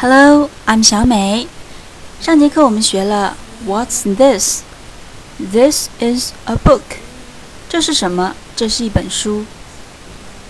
[0.00, 1.48] Hello, I'm 小美。
[2.20, 4.62] 上节课我们学了 What's this?
[5.40, 6.82] This is a book.
[7.68, 8.36] 这是什么？
[8.54, 9.44] 这是一本书。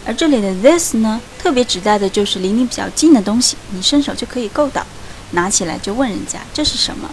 [0.04, 4.84] 而这里的 this 呢，特别指代的就是离你比较近的东西，你伸手就可以够到，
[5.30, 7.08] 拿起来就问人家这是什么。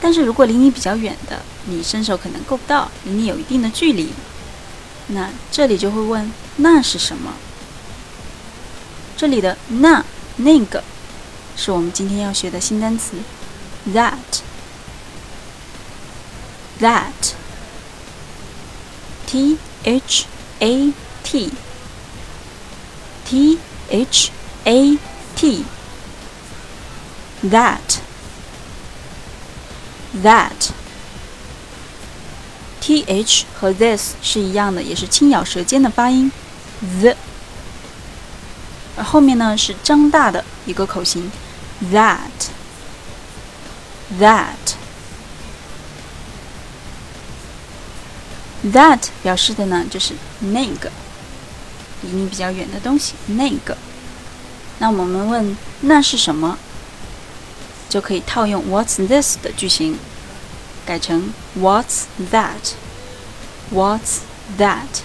[0.00, 4.08] 但是如果离你比较远的，你伸手可能够不到，离你有一定的距离，
[5.08, 7.34] 那这里就会问那是什么？
[9.18, 10.02] 这里的那
[10.36, 10.82] 那个。
[11.56, 13.12] 是我们今天要学的新单词
[13.94, 14.16] ，that
[16.80, 17.34] that
[19.26, 20.26] t h
[20.58, 21.52] a t
[23.24, 24.30] t h
[24.64, 24.98] a
[25.36, 25.64] t
[27.44, 27.98] that
[30.22, 30.70] that
[32.80, 36.30] t h 和 this 是一样的，也是轻咬舌尖的发音
[37.00, 37.14] ，the，
[38.96, 41.30] 而后面呢是张大的一个口型。
[41.92, 42.50] that
[44.20, 44.76] that
[48.72, 50.92] that 表示的呢，就是那个
[52.02, 53.76] 离你比较远的东西，那个。
[54.78, 56.58] 那我们问那是什么，
[57.88, 59.98] 就可以套用 What's this 的句型，
[60.86, 64.18] 改成 What's that？What's
[64.58, 65.02] that？